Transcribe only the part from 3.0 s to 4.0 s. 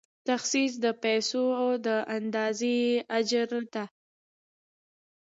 اجرا ده.